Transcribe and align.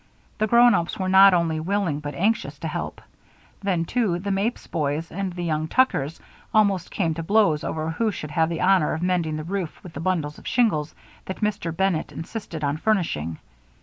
The 0.39 0.47
grown 0.47 0.73
ups 0.73 0.97
were 0.97 1.07
not 1.07 1.31
only 1.31 1.59
willing 1.59 1.99
but 1.99 2.15
anxious 2.15 2.57
to 2.57 2.67
help. 2.67 3.01
Then, 3.61 3.85
too, 3.85 4.17
the 4.17 4.31
Mapes 4.31 4.65
boys 4.65 5.11
and 5.11 5.31
the 5.31 5.43
young 5.43 5.67
Tuckers 5.67 6.19
almost 6.55 6.89
came 6.89 7.13
to 7.13 7.21
blows 7.21 7.63
over 7.63 7.91
who 7.91 8.11
should 8.11 8.31
have 8.31 8.49
the 8.49 8.61
honor 8.61 8.93
of 8.93 9.03
mending 9.03 9.37
the 9.37 9.43
roof 9.43 9.79
with 9.83 9.93
the 9.93 9.99
bundles 9.99 10.39
of 10.39 10.47
shingles 10.47 10.95
that 11.25 11.39
Dr. 11.43 11.71
Bennett 11.71 12.11
insisted 12.11 12.63
on 12.63 12.77
furnishing. 12.77 13.37